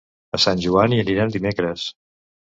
A 0.35 0.37
Sant 0.43 0.61
Joan 0.65 0.95
hi 0.95 1.03
anem 1.15 1.33
dimecres. 1.35 1.85